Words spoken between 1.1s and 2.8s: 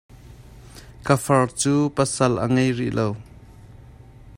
far cu pasal a ngei